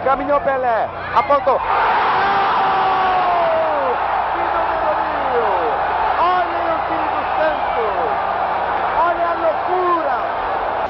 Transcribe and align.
Caminhou 0.00 0.40
Pelé, 0.40 0.88
apontou. 1.14 1.60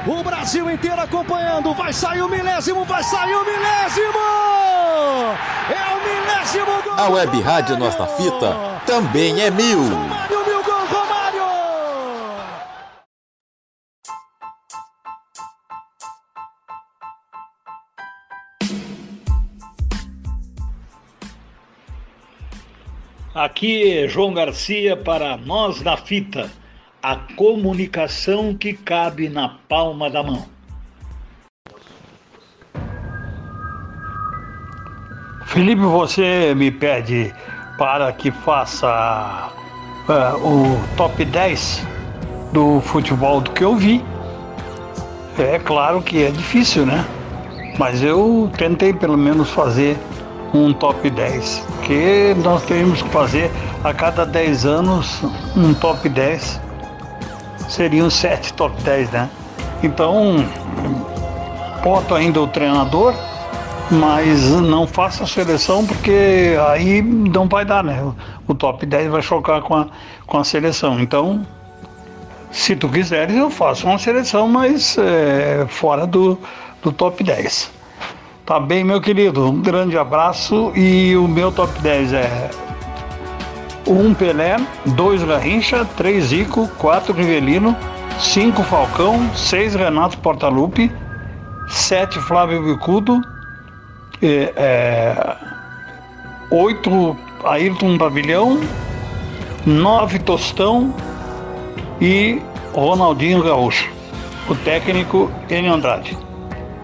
O 0.05 0.23
Brasil 0.23 0.69
inteiro 0.69 1.01
acompanhando. 1.01 1.73
Vai 1.73 1.91
sair 1.91 2.21
o 2.21 2.29
milésimo, 2.29 2.85
vai 2.85 3.03
sair 3.03 3.35
o 3.35 3.45
milésimo! 3.45 4.19
É 5.69 5.93
o 5.93 5.99
milésimo 6.07 6.81
gol! 6.83 6.93
A 6.97 7.09
Web 7.09 7.41
Rádio 7.41 7.77
Nossa 7.77 8.07
Fita 8.07 8.55
também 8.85 9.41
é 9.41 9.51
mil. 9.51 9.79
Aqui 23.35 24.07
João 24.07 24.31
Garcia 24.31 24.95
para 24.95 25.35
Nós 25.37 25.81
na 25.81 25.97
Fita 25.97 26.51
a 27.01 27.15
comunicação 27.35 28.53
que 28.53 28.73
cabe 28.73 29.27
na 29.27 29.49
palma 29.67 30.07
da 30.07 30.21
mão. 30.21 30.45
Felipe, 35.47 35.81
você 35.81 36.53
me 36.55 36.69
pede 36.69 37.33
para 37.75 38.13
que 38.13 38.29
faça 38.29 39.51
uh, 40.07 40.47
o 40.47 40.95
top 40.95 41.25
10 41.25 41.87
do 42.51 42.81
futebol 42.81 43.41
do 43.41 43.49
que 43.49 43.63
eu 43.63 43.75
vi. 43.75 44.05
É 45.39 45.57
claro 45.57 46.03
que 46.03 46.23
é 46.23 46.29
difícil, 46.29 46.85
né? 46.85 47.03
Mas 47.79 48.03
eu 48.03 48.51
tentei 48.55 48.93
pelo 48.93 49.17
menos 49.17 49.49
fazer 49.49 49.97
um 50.53 50.71
top 50.71 51.09
10, 51.09 51.72
que 51.85 52.35
nós 52.43 52.63
temos 52.63 53.01
que 53.01 53.09
fazer 53.09 53.51
a 53.83 53.93
cada 53.93 54.25
10 54.25 54.65
anos 54.65 55.21
um 55.55 55.73
top 55.73 56.07
10 56.07 56.61
seriam 57.69 58.09
sete 58.09 58.53
top 58.53 58.81
10, 58.83 59.11
né? 59.11 59.29
Então, 59.81 60.45
boto 61.83 62.15
ainda 62.15 62.41
o 62.41 62.47
treinador, 62.47 63.13
mas 63.91 64.49
não 64.49 64.87
faça 64.87 65.23
a 65.23 65.27
seleção 65.27 65.85
porque 65.85 66.55
aí 66.69 67.01
não 67.01 67.47
vai 67.47 67.65
dar, 67.65 67.83
né? 67.83 68.01
O 68.47 68.53
top 68.53 68.85
10 68.85 69.11
vai 69.11 69.21
chocar 69.21 69.61
com 69.61 69.75
a, 69.75 69.87
com 70.25 70.37
a 70.37 70.43
seleção. 70.43 70.99
Então, 70.99 71.45
se 72.51 72.75
tu 72.75 72.87
quiseres, 72.87 73.35
eu 73.35 73.49
faço 73.49 73.87
uma 73.87 73.97
seleção, 73.97 74.47
mas 74.47 74.97
é, 74.97 75.65
fora 75.67 76.05
do, 76.05 76.37
do 76.81 76.91
top 76.91 77.23
10. 77.23 77.71
Tá 78.45 78.59
bem, 78.59 78.83
meu 78.83 78.99
querido? 78.99 79.49
Um 79.49 79.61
grande 79.61 79.97
abraço 79.97 80.73
e 80.75 81.15
o 81.15 81.29
meu 81.29 81.49
top 81.49 81.79
10 81.79 82.11
é 82.11 82.49
1 83.87 84.13
Pelé, 84.15 84.57
2 84.85 85.23
Garrincha, 85.23 85.85
3 85.95 86.25
Zico, 86.25 86.67
4 86.77 87.13
Rivelino, 87.13 87.73
5 88.19 88.61
Falcão, 88.63 89.33
6 89.33 89.75
Renato 89.75 90.17
Portaluppi, 90.17 90.91
7 91.69 92.19
Flávio 92.19 92.61
Bicudo, 92.63 93.21
é, 94.21 94.53
é, 94.57 95.37
8 96.51 97.17
Ayrton 97.45 97.97
Pavilhão, 97.97 98.59
9 99.65 100.19
Tostão 100.19 100.93
e 102.01 102.41
Ronaldinho 102.73 103.41
Gaúcho. 103.41 103.89
O 104.49 104.55
técnico 104.55 105.31
Enio 105.49 105.73
Andrade. 105.73 106.17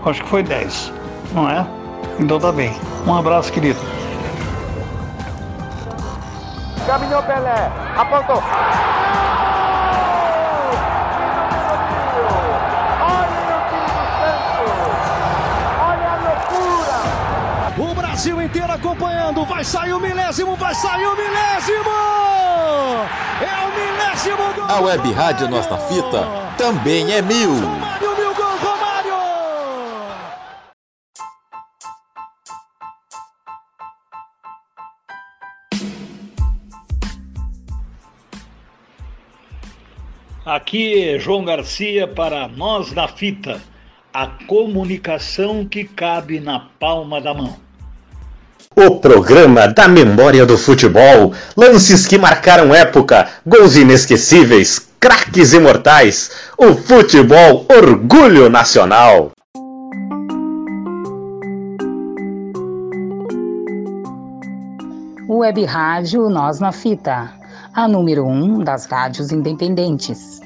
Acho 0.06 0.24
que 0.24 0.30
foi 0.30 0.42
10, 0.42 0.94
não 1.34 1.50
é? 1.50 1.66
Então 2.20 2.40
tá 2.40 2.52
bem. 2.52 2.74
Um 3.06 3.16
abraço, 3.16 3.52
querido. 3.52 3.80
Caminhou 6.86 7.22
Pelé, 7.24 7.72
apontou. 7.96 8.44
O 17.78 17.94
Brasil 17.94 18.42
inteiro 18.42 18.74
acompanhando. 18.74 19.46
Vai 19.46 19.64
sair 19.64 19.94
o 19.94 20.00
milésimo, 20.00 20.56
vai 20.58 20.76
sair 20.76 21.06
o 21.06 21.16
milésimo! 21.16 21.90
É 23.40 23.66
o 23.66 23.70
milésimo 23.80 24.54
gol! 24.54 24.66
A 24.68 24.82
Web 24.82 25.14
Rádio 25.14 25.48
Nossa 25.48 25.78
Fita 25.78 26.28
também 26.58 27.14
é 27.14 27.22
mil. 27.22 27.52
Aqui 40.46 41.20
João 41.20 41.44
Garcia 41.44 42.08
para 42.08 42.48
Nós 42.48 42.94
na 42.94 43.10
Fita, 43.10 43.60
a 44.14 44.26
comunicação 44.48 45.66
que 45.66 45.84
cabe 45.84 46.40
na 46.40 46.62
palma 46.80 47.20
da 47.20 47.34
mão. 47.34 47.58
O 48.74 49.00
programa 49.00 49.68
da 49.68 49.90
memória 49.90 50.46
do 50.46 50.58
futebol, 50.58 51.34
lances 51.58 52.08
que 52.08 52.18
marcaram 52.18 52.74
época, 52.74 53.28
gols 53.46 53.76
inesquecíveis, 53.76 54.90
craques 54.98 55.52
imortais, 55.52 56.32
o 56.58 56.74
futebol 56.74 57.66
orgulho 57.70 58.50
nacional. 58.50 59.32
Web 65.28 65.66
Rádio 65.66 66.30
Nós 66.30 66.62
na 66.62 66.72
Fita, 66.72 67.39
a 67.74 67.88
número 67.88 68.26
1 68.26 68.44
um 68.44 68.64
das 68.64 68.86
rádios 68.86 69.32
independentes. 69.32 70.40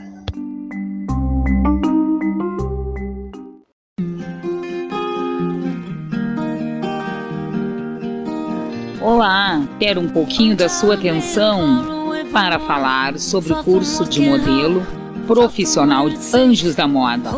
Olá, 9.02 9.62
quero 9.80 10.00
um 10.02 10.10
pouquinho 10.10 10.56
da 10.56 10.70
sua 10.70 10.96
atenção 10.96 11.86
para 12.32 12.60
falar 12.60 13.20
sobre 13.20 13.54
o 13.54 13.64
curso 13.64 14.06
de 14.06 14.22
modelo 14.22 14.86
profissional 15.28 16.10
de 16.10 16.18
Anjos 16.36 16.76
da 16.76 16.88
Moda 16.88 17.30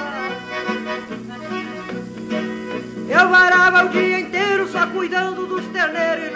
Eu 3.08 3.28
varava 3.28 3.84
o 3.87 3.88
dia 3.88 4.19
inteiro 4.20 4.69
só 4.69 4.87
cuidando 4.88 5.46
dos 5.46 5.64
terneiros. 5.66 6.26